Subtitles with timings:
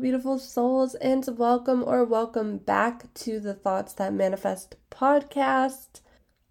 [0.00, 6.00] Beautiful souls, and welcome or welcome back to the Thoughts That Manifest podcast.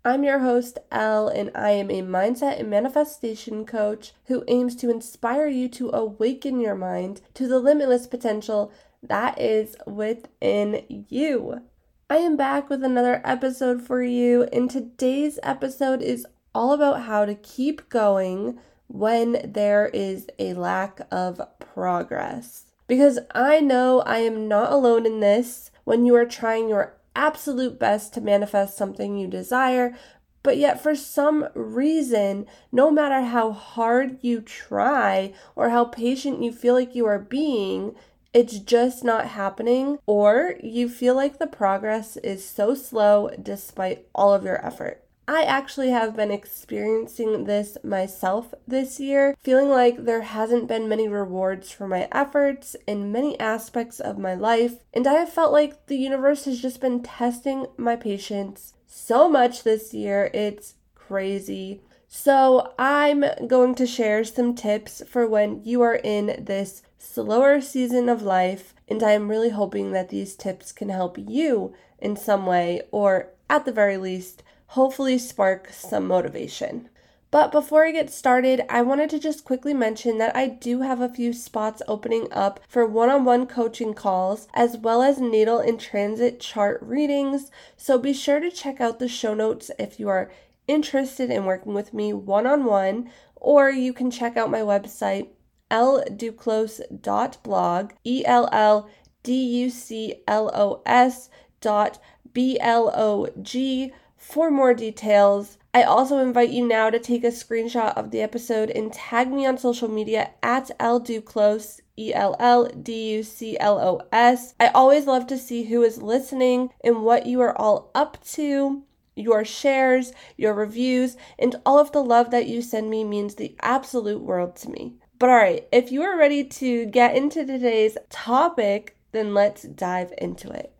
[0.05, 4.89] I'm your host, Elle, and I am a mindset and manifestation coach who aims to
[4.89, 8.71] inspire you to awaken your mind to the limitless potential
[9.02, 11.62] that is within you.
[12.10, 17.25] I am back with another episode for you, and today's episode is all about how
[17.25, 18.57] to keep going
[18.88, 22.72] when there is a lack of progress.
[22.87, 27.79] Because I know I am not alone in this when you are trying your absolute
[27.79, 29.96] best to manifest something you desire,
[30.41, 36.52] but yet for some reason, no matter how hard you try or how patient you
[36.52, 37.95] feel like you are being,
[38.33, 44.33] it's just not happening, or you feel like the progress is so slow despite all
[44.33, 45.03] of your effort.
[45.27, 51.07] I actually have been experiencing this myself this year, feeling like there hasn't been many
[51.07, 55.88] rewards for my efforts in many aspects of my life, and I have felt like
[55.88, 60.30] the universe has just been testing my patience so much this year.
[60.33, 61.81] It's crazy.
[62.09, 68.08] So, I'm going to share some tips for when you are in this slower season
[68.08, 72.45] of life, and I am really hoping that these tips can help you in some
[72.45, 74.42] way, or at the very least,
[74.73, 76.89] hopefully spark some motivation.
[77.29, 80.99] But before I get started, I wanted to just quickly mention that I do have
[80.99, 85.59] a few spots opening up for one on one coaching calls as well as natal
[85.59, 87.52] and transit chart readings.
[87.77, 90.31] So be sure to check out the show notes if you are
[90.67, 95.27] interested in working with me one on one, or you can check out my website,
[95.69, 98.89] ellduclos.blog, E L L
[99.21, 101.30] D U C L O S
[101.61, 101.99] dot
[102.33, 103.93] B L O G
[104.23, 105.57] for more details.
[105.73, 109.45] I also invite you now to take a screenshot of the episode and tag me
[109.45, 114.55] on social media at ellduclos, E L L D U C L O S.
[114.59, 118.83] I always love to see who is listening and what you are all up to.
[119.15, 123.55] Your shares, your reviews, and all of the love that you send me means the
[123.61, 124.95] absolute world to me.
[125.19, 130.12] But all right, if you are ready to get into today's topic, then let's dive
[130.18, 130.74] into it.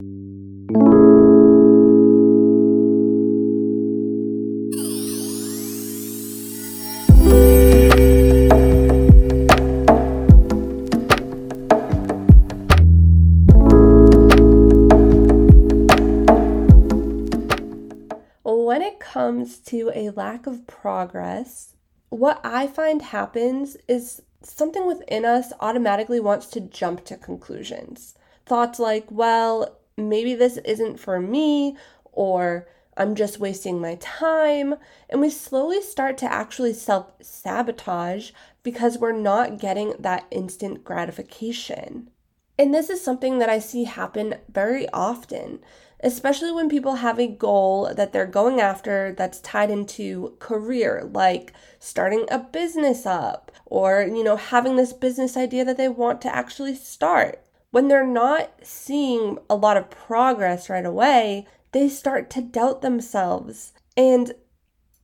[19.60, 21.76] To a lack of progress,
[22.10, 28.16] what I find happens is something within us automatically wants to jump to conclusions.
[28.46, 31.78] Thoughts like, well, maybe this isn't for me,
[32.12, 34.76] or I'm just wasting my time.
[35.10, 38.32] And we slowly start to actually self sabotage
[38.62, 42.10] because we're not getting that instant gratification.
[42.58, 45.60] And this is something that I see happen very often,
[46.04, 51.54] especially when people have a goal that they're going after that's tied into career, like
[51.80, 56.36] starting a business up or, you know, having this business idea that they want to
[56.36, 57.42] actually start.
[57.72, 63.74] When they're not seeing a lot of progress right away, they start to doubt themselves
[63.98, 64.34] and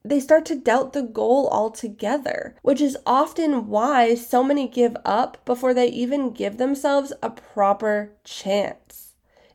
[0.04, 5.44] they start to doubt the goal altogether, which is often why so many give up
[5.46, 9.09] before they even give themselves a proper chance.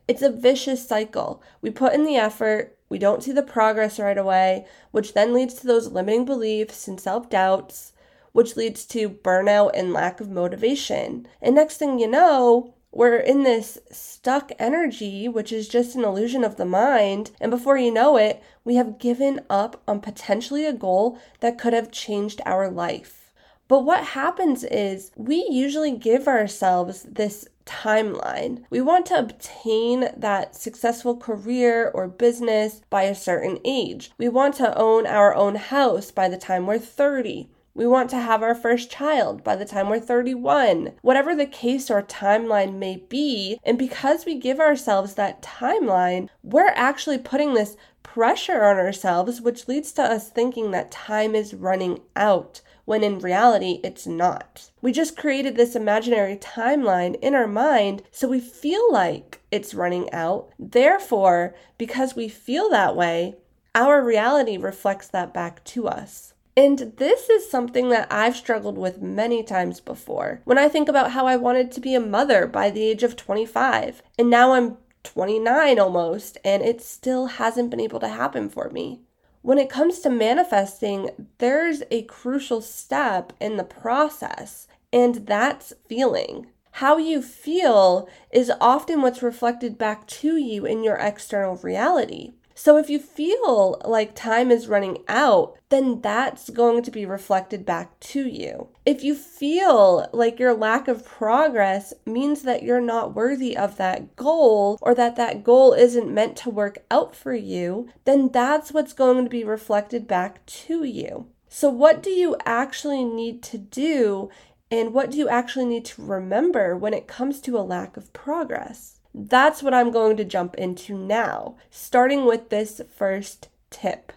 [0.07, 1.41] It's a vicious cycle.
[1.61, 5.55] We put in the effort, we don't see the progress right away, which then leads
[5.55, 7.93] to those limiting beliefs and self doubts,
[8.31, 11.27] which leads to burnout and lack of motivation.
[11.41, 16.43] And next thing you know, we're in this stuck energy, which is just an illusion
[16.43, 17.31] of the mind.
[17.41, 21.73] And before you know it, we have given up on potentially a goal that could
[21.73, 23.33] have changed our life.
[23.67, 28.63] But what happens is we usually give ourselves this timeline.
[28.69, 34.11] We want to obtain that successful career or business by a certain age.
[34.17, 37.49] We want to own our own house by the time we're 30.
[37.73, 40.93] We want to have our first child by the time we're 31.
[41.01, 46.71] Whatever the case or timeline may be, and because we give ourselves that timeline, we're
[46.75, 51.99] actually putting this pressure on ourselves, which leads to us thinking that time is running
[52.15, 54.69] out when in reality it's not.
[54.81, 60.11] We just created this imaginary timeline in our mind so we feel like it's running
[60.13, 60.49] out.
[60.57, 63.35] Therefore, because we feel that way,
[63.73, 66.33] our reality reflects that back to us.
[66.57, 70.41] And this is something that I've struggled with many times before.
[70.45, 73.17] When I think about how I wanted to be a mother by the age of
[73.17, 78.69] 25, and now I'm 29 almost, and it still hasn't been able to happen for
[78.69, 79.01] me.
[79.45, 86.47] When it comes to manifesting, there's a crucial step in the process, and that's feeling.
[86.71, 92.33] How you feel is often what's reflected back to you in your external reality.
[92.57, 97.65] So if you feel like time is running out, then that's going to be reflected
[97.65, 98.69] back to you.
[98.85, 104.15] If you feel like your lack of progress means that you're not worthy of that
[104.15, 108.93] goal or that that goal isn't meant to work out for you, then that's what's
[108.93, 111.27] going to be reflected back to you.
[111.49, 114.29] So, what do you actually need to do
[114.71, 118.11] and what do you actually need to remember when it comes to a lack of
[118.13, 118.94] progress?
[119.17, 124.11] That's what I'm going to jump into now, starting with this first tip.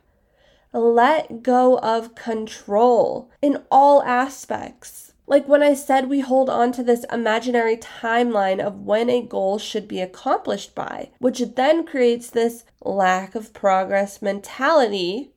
[0.72, 5.12] Let go of control in all aspects.
[5.28, 9.58] Like when I said we hold on to this imaginary timeline of when a goal
[9.58, 15.30] should be accomplished by, which then creates this lack of progress mentality,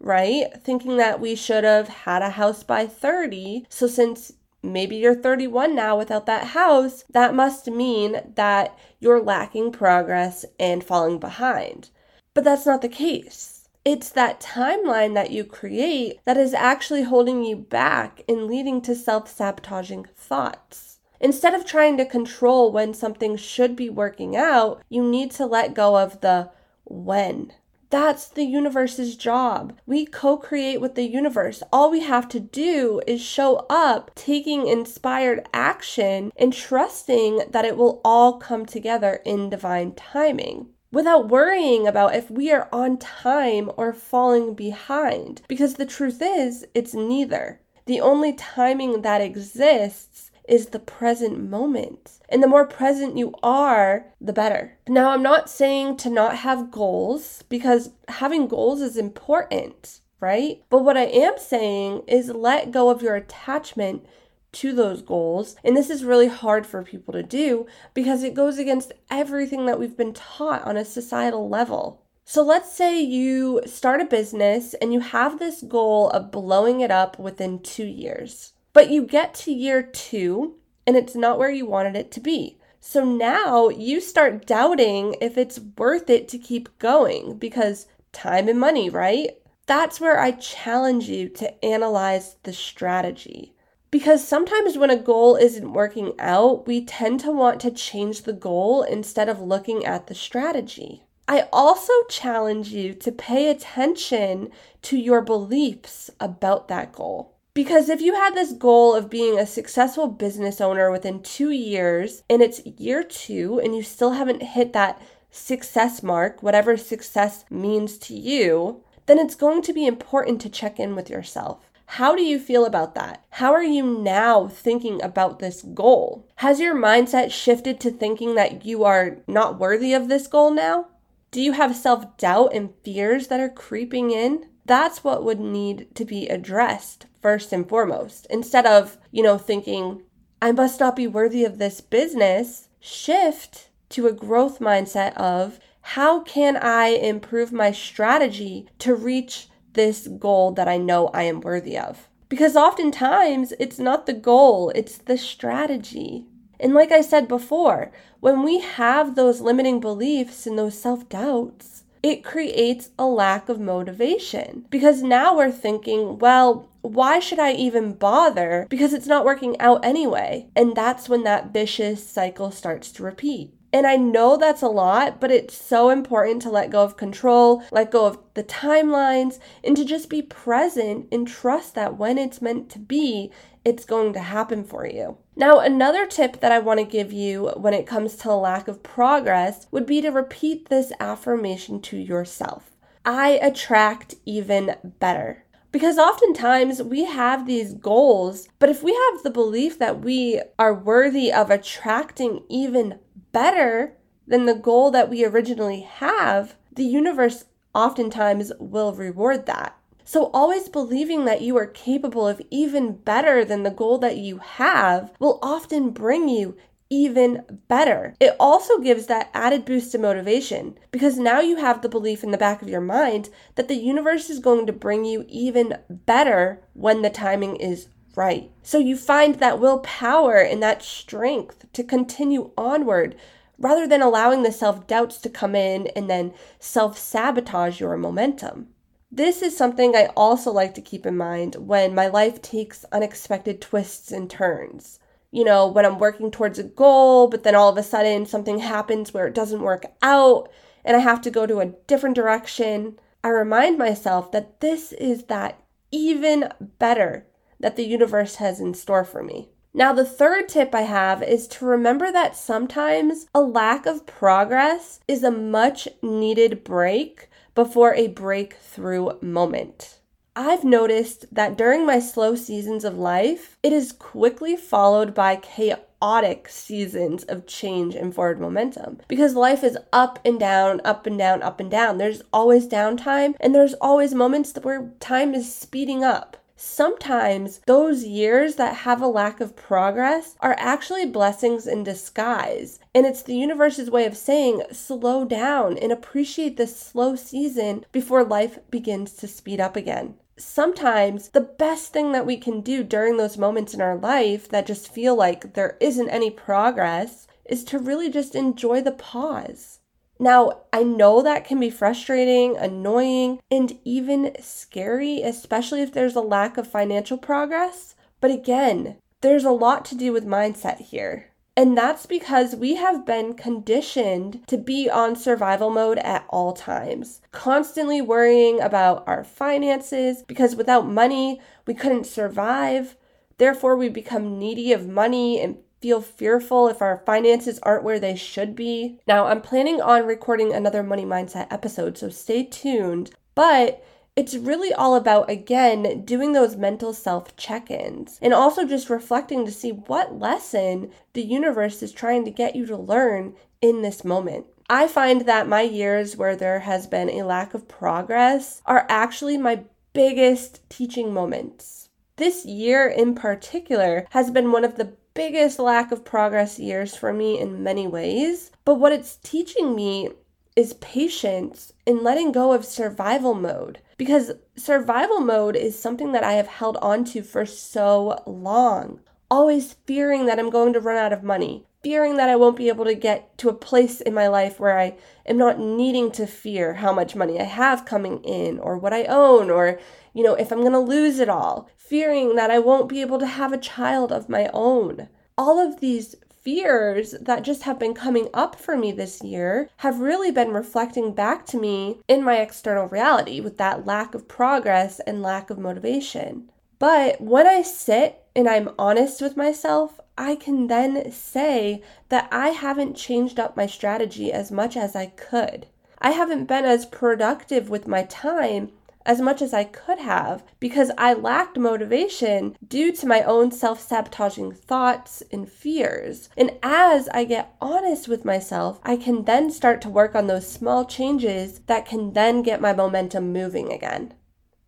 [0.00, 0.46] right?
[0.64, 3.66] Thinking that we should have had a house by 30.
[3.68, 4.32] So since
[4.72, 10.82] maybe you're 31 now without that house, that must mean that you're lacking progress and
[10.82, 11.90] falling behind.
[12.34, 13.68] But that's not the case.
[13.84, 18.94] It's that timeline that you create that is actually holding you back and leading to
[18.94, 20.98] self sabotaging thoughts.
[21.20, 25.72] Instead of trying to control when something should be working out, you need to let
[25.74, 26.50] go of the
[26.84, 27.52] when.
[27.90, 29.78] That's the universe's job.
[29.86, 31.62] We co create with the universe.
[31.72, 37.76] All we have to do is show up, taking inspired action, and trusting that it
[37.76, 43.70] will all come together in divine timing without worrying about if we are on time
[43.76, 45.42] or falling behind.
[45.46, 47.60] Because the truth is, it's neither.
[47.86, 52.18] The only timing that exists is the present moment.
[52.28, 54.78] And the more present you are, the better.
[54.88, 60.62] Now, I'm not saying to not have goals because having goals is important, right?
[60.70, 64.06] But what I am saying is let go of your attachment
[64.52, 65.56] to those goals.
[65.62, 69.78] And this is really hard for people to do because it goes against everything that
[69.78, 72.02] we've been taught on a societal level.
[72.24, 76.90] So let's say you start a business and you have this goal of blowing it
[76.90, 78.54] up within two years.
[78.76, 80.56] But you get to year two
[80.86, 82.58] and it's not where you wanted it to be.
[82.78, 88.60] So now you start doubting if it's worth it to keep going because time and
[88.60, 89.30] money, right?
[89.64, 93.54] That's where I challenge you to analyze the strategy.
[93.90, 98.34] Because sometimes when a goal isn't working out, we tend to want to change the
[98.34, 101.02] goal instead of looking at the strategy.
[101.26, 104.50] I also challenge you to pay attention
[104.82, 107.35] to your beliefs about that goal.
[107.56, 112.22] Because if you had this goal of being a successful business owner within two years
[112.28, 115.00] and it's year two and you still haven't hit that
[115.30, 120.78] success mark, whatever success means to you, then it's going to be important to check
[120.78, 121.70] in with yourself.
[121.86, 123.24] How do you feel about that?
[123.30, 126.28] How are you now thinking about this goal?
[126.36, 130.88] Has your mindset shifted to thinking that you are not worthy of this goal now?
[131.30, 134.44] Do you have self doubt and fears that are creeping in?
[134.66, 138.26] That's what would need to be addressed first and foremost.
[138.30, 140.02] Instead of, you know, thinking,
[140.42, 146.20] I must not be worthy of this business, shift to a growth mindset of how
[146.20, 151.78] can I improve my strategy to reach this goal that I know I am worthy
[151.78, 152.08] of?
[152.28, 156.26] Because oftentimes it's not the goal, it's the strategy.
[156.58, 161.84] And like I said before, when we have those limiting beliefs and those self doubts,
[162.02, 167.94] it creates a lack of motivation because now we're thinking, well, why should I even
[167.94, 168.66] bother?
[168.70, 170.46] Because it's not working out anyway.
[170.54, 173.55] And that's when that vicious cycle starts to repeat.
[173.76, 177.62] And I know that's a lot, but it's so important to let go of control,
[177.70, 182.40] let go of the timelines, and to just be present and trust that when it's
[182.40, 183.30] meant to be,
[183.66, 185.18] it's going to happen for you.
[185.36, 188.82] Now, another tip that I want to give you when it comes to lack of
[188.82, 192.70] progress would be to repeat this affirmation to yourself
[193.04, 195.44] I attract even better.
[195.70, 200.72] Because oftentimes we have these goals, but if we have the belief that we are
[200.72, 203.00] worthy of attracting even
[203.36, 203.92] better
[204.26, 209.76] than the goal that we originally have, the universe oftentimes will reward that.
[210.04, 214.38] So, always believing that you are capable of even better than the goal that you
[214.38, 216.56] have will often bring you
[216.88, 218.14] even better.
[218.20, 222.30] It also gives that added boost of motivation because now you have the belief in
[222.30, 226.62] the back of your mind that the universe is going to bring you even better
[226.72, 228.50] when the timing is right.
[228.62, 233.14] So you find that willpower and that strength to continue onward
[233.58, 238.68] rather than allowing the self doubts to come in and then self sabotage your momentum.
[239.10, 243.60] This is something I also like to keep in mind when my life takes unexpected
[243.60, 244.98] twists and turns.
[245.30, 248.58] you know, when I'm working towards a goal, but then all of a sudden something
[248.58, 250.50] happens where it doesn't work out
[250.84, 255.24] and I have to go to a different direction, I remind myself that this is
[255.24, 257.26] that even better
[257.60, 259.48] that the universe has in store for me.
[259.76, 265.00] Now, the third tip I have is to remember that sometimes a lack of progress
[265.06, 269.98] is a much needed break before a breakthrough moment.
[270.34, 276.48] I've noticed that during my slow seasons of life, it is quickly followed by chaotic
[276.48, 281.42] seasons of change and forward momentum because life is up and down, up and down,
[281.42, 281.96] up and down.
[281.96, 288.56] There's always downtime and there's always moments where time is speeding up sometimes those years
[288.56, 292.80] that have a lack of progress are actually blessings in disguise.
[292.94, 298.24] And it's the universe's way of saying, slow down and appreciate this slow season before
[298.24, 300.14] life begins to speed up again.
[300.38, 304.66] Sometimes the best thing that we can do during those moments in our life that
[304.66, 309.80] just feel like there isn't any progress is to really just enjoy the pause.
[310.18, 316.20] Now, I know that can be frustrating, annoying, and even scary, especially if there's a
[316.20, 317.94] lack of financial progress.
[318.20, 321.32] But again, there's a lot to do with mindset here.
[321.58, 327.22] And that's because we have been conditioned to be on survival mode at all times,
[327.32, 332.96] constantly worrying about our finances because without money, we couldn't survive.
[333.38, 338.16] Therefore, we become needy of money and feel fearful if our finances aren't where they
[338.16, 338.98] should be.
[339.06, 343.10] Now, I'm planning on recording another money mindset episode, so stay tuned.
[343.34, 343.84] But
[344.16, 349.44] it's really all about, again, doing those mental self check ins and also just reflecting
[349.44, 354.04] to see what lesson the universe is trying to get you to learn in this
[354.04, 354.46] moment.
[354.68, 359.36] I find that my years where there has been a lack of progress are actually
[359.36, 361.88] my biggest teaching moments.
[362.16, 367.12] This year in particular has been one of the biggest lack of progress years for
[367.12, 368.52] me in many ways.
[368.64, 370.10] But what it's teaching me
[370.54, 376.34] is patience in letting go of survival mode because survival mode is something that I
[376.34, 379.00] have held on to for so long.
[379.30, 382.68] Always fearing that I'm going to run out of money, fearing that I won't be
[382.68, 386.26] able to get to a place in my life where I am not needing to
[386.26, 389.78] fear how much money I have coming in or what I own or,
[390.12, 393.20] you know, if I'm going to lose it all fearing that I won't be able
[393.20, 395.08] to have a child of my own.
[395.38, 400.00] All of these fears that just have been coming up for me this year have
[400.00, 404.98] really been reflecting back to me in my external reality with that lack of progress
[405.06, 406.50] and lack of motivation.
[406.80, 412.48] But when I sit and I'm honest with myself, I can then say that I
[412.48, 415.66] haven't changed up my strategy as much as I could.
[415.98, 418.72] I haven't been as productive with my time
[419.06, 423.80] as much as I could have because I lacked motivation due to my own self
[423.80, 426.28] sabotaging thoughts and fears.
[426.36, 430.50] And as I get honest with myself, I can then start to work on those
[430.50, 434.12] small changes that can then get my momentum moving again.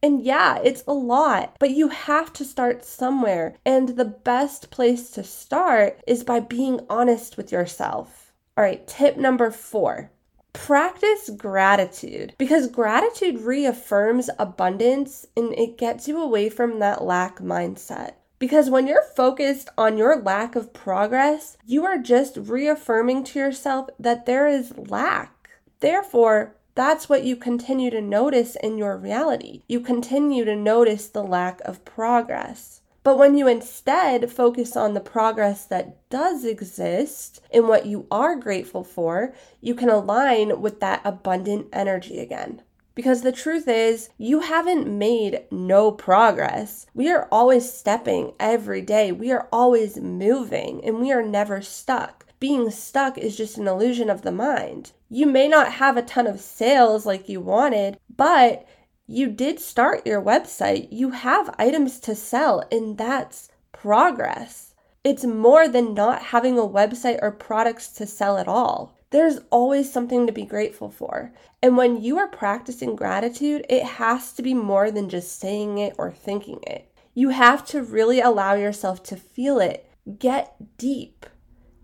[0.03, 3.57] And yeah, it's a lot, but you have to start somewhere.
[3.67, 8.33] And the best place to start is by being honest with yourself.
[8.57, 10.11] All right, tip number four
[10.53, 18.15] practice gratitude because gratitude reaffirms abundance and it gets you away from that lack mindset.
[18.39, 23.89] Because when you're focused on your lack of progress, you are just reaffirming to yourself
[23.99, 25.51] that there is lack.
[25.81, 29.65] Therefore, that's what you continue to notice in your reality.
[29.67, 32.83] You continue to notice the lack of progress.
[33.03, 38.37] But when you instead focus on the progress that does exist and what you are
[38.37, 42.63] grateful for, you can align with that abundant energy again.
[42.95, 46.87] Because the truth is, you haven't made no progress.
[46.95, 52.27] We are always stepping every day, we are always moving, and we are never stuck.
[52.39, 54.93] Being stuck is just an illusion of the mind.
[55.09, 58.67] You may not have a ton of sales like you wanted, but
[59.07, 64.75] you did start your website, you have items to sell, and that's progress.
[65.03, 68.99] It's more than not having a website or products to sell at all.
[69.11, 71.33] There's always something to be grateful for.
[71.63, 75.95] And when you are practicing gratitude, it has to be more than just saying it
[75.97, 76.93] or thinking it.
[77.15, 79.91] You have to really allow yourself to feel it.
[80.19, 81.25] Get deep.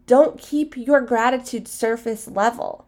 [0.06, 2.83] Don't keep your gratitude surface level.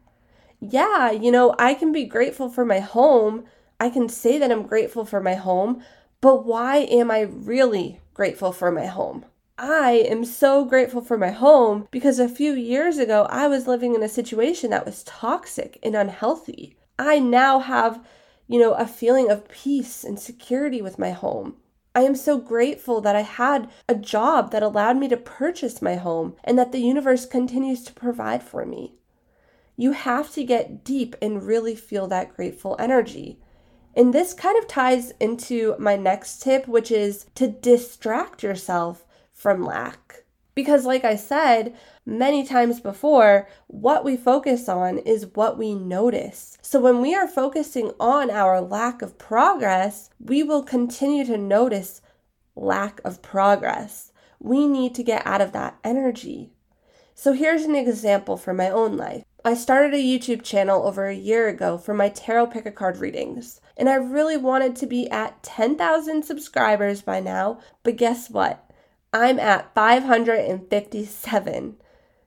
[0.69, 3.45] Yeah, you know, I can be grateful for my home,
[3.79, 5.83] I can say that I'm grateful for my home,
[6.21, 9.27] but why am I really grateful for my home?
[9.59, 13.95] I am so grateful for my home because a few years ago I was living
[13.95, 16.77] in a situation that was toxic and unhealthy.
[16.99, 18.05] I now have,
[18.47, 21.57] you know, a feeling of peace and security with my home.
[21.95, 25.95] I am so grateful that I had a job that allowed me to purchase my
[25.95, 28.95] home and that the universe continues to provide for me.
[29.77, 33.39] You have to get deep and really feel that grateful energy.
[33.95, 39.63] And this kind of ties into my next tip, which is to distract yourself from
[39.63, 40.25] lack.
[40.55, 46.57] Because, like I said many times before, what we focus on is what we notice.
[46.63, 52.01] So, when we are focusing on our lack of progress, we will continue to notice
[52.55, 54.13] lack of progress.
[54.41, 56.53] We need to get out of that energy.
[57.15, 59.26] So, here's an example from my own life.
[59.47, 62.97] I started a YouTube channel over a year ago for my tarot pick a card
[62.97, 68.69] readings, and I really wanted to be at 10,000 subscribers by now, but guess what?
[69.13, 71.77] I'm at 557.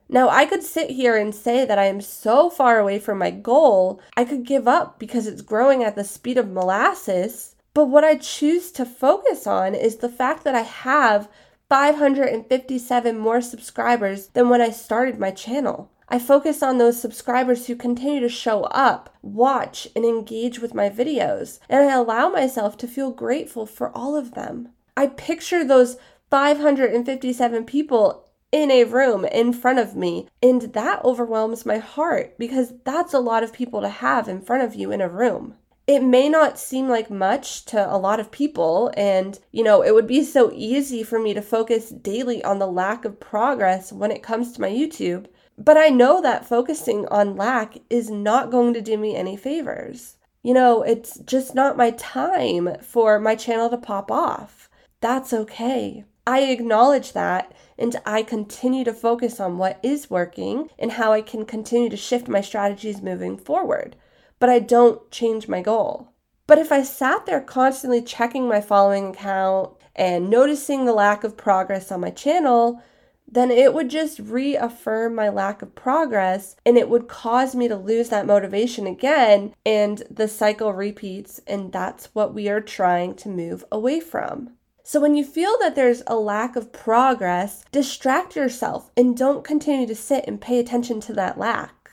[0.08, 3.30] Now, I could sit here and say that I am so far away from my
[3.30, 7.54] goal, I could give up because it's growing at the speed of molasses.
[7.74, 11.28] But what I choose to focus on is the fact that I have
[11.68, 15.90] 557 more subscribers than when I started my channel.
[16.10, 20.90] I focus on those subscribers who continue to show up, watch, and engage with my
[20.90, 24.70] videos, and I allow myself to feel grateful for all of them.
[24.96, 25.98] I picture those
[26.30, 30.28] 557 people in a room in front of me.
[30.42, 34.62] And that overwhelms my heart because that's a lot of people to have in front
[34.62, 35.54] of you in a room.
[35.86, 39.92] It may not seem like much to a lot of people, and you know, it
[39.92, 44.12] would be so easy for me to focus daily on the lack of progress when
[44.12, 45.26] it comes to my YouTube.
[45.62, 50.16] But I know that focusing on lack is not going to do me any favors.
[50.42, 54.70] You know, it's just not my time for my channel to pop off.
[55.02, 56.04] That's okay.
[56.26, 61.20] I acknowledge that and I continue to focus on what is working and how I
[61.20, 63.96] can continue to shift my strategies moving forward.
[64.38, 66.08] But I don't change my goal.
[66.46, 71.36] But if I sat there constantly checking my following account and noticing the lack of
[71.36, 72.82] progress on my channel,
[73.30, 77.76] then it would just reaffirm my lack of progress and it would cause me to
[77.76, 79.54] lose that motivation again.
[79.64, 84.54] And the cycle repeats, and that's what we are trying to move away from.
[84.82, 89.86] So when you feel that there's a lack of progress, distract yourself and don't continue
[89.86, 91.92] to sit and pay attention to that lack.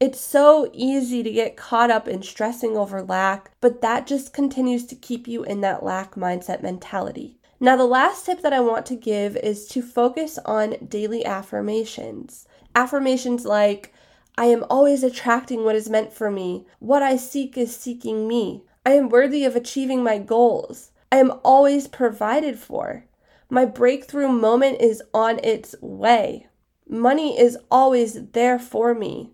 [0.00, 4.84] It's so easy to get caught up in stressing over lack, but that just continues
[4.86, 7.38] to keep you in that lack mindset mentality.
[7.62, 12.48] Now, the last tip that I want to give is to focus on daily affirmations.
[12.74, 13.94] Affirmations like,
[14.36, 16.66] I am always attracting what is meant for me.
[16.80, 18.64] What I seek is seeking me.
[18.84, 20.90] I am worthy of achieving my goals.
[21.12, 23.04] I am always provided for.
[23.48, 26.48] My breakthrough moment is on its way.
[26.88, 29.30] Money is always there for me.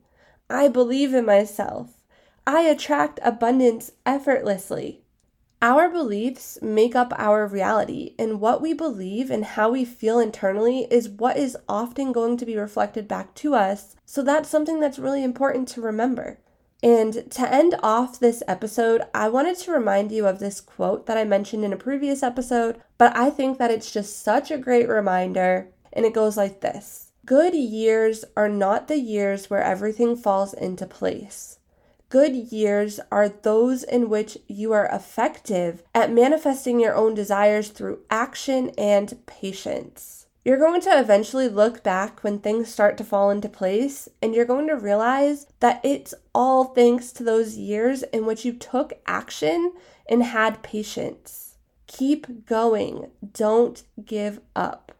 [0.50, 1.94] I believe in myself.
[2.46, 5.00] I attract abundance effortlessly.
[5.60, 10.86] Our beliefs make up our reality, and what we believe and how we feel internally
[10.88, 13.96] is what is often going to be reflected back to us.
[14.04, 16.38] So, that's something that's really important to remember.
[16.80, 21.18] And to end off this episode, I wanted to remind you of this quote that
[21.18, 24.88] I mentioned in a previous episode, but I think that it's just such a great
[24.88, 25.70] reminder.
[25.92, 30.86] And it goes like this Good years are not the years where everything falls into
[30.86, 31.57] place.
[32.10, 38.00] Good years are those in which you are effective at manifesting your own desires through
[38.08, 40.26] action and patience.
[40.42, 44.46] You're going to eventually look back when things start to fall into place and you're
[44.46, 49.74] going to realize that it's all thanks to those years in which you took action
[50.08, 51.56] and had patience.
[51.86, 53.10] Keep going.
[53.34, 54.92] Don't give up.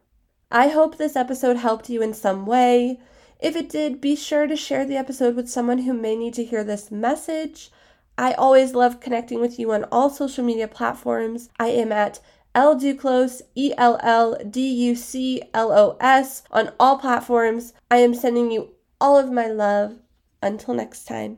[0.51, 2.99] I hope this episode helped you in some way.
[3.39, 6.43] If it did, be sure to share the episode with someone who may need to
[6.43, 7.71] hear this message.
[8.17, 11.49] I always love connecting with you on all social media platforms.
[11.57, 12.19] I am at
[12.53, 17.73] Elle Duclos, E L L D U C L O S, on all platforms.
[17.89, 19.99] I am sending you all of my love.
[20.41, 21.37] Until next time.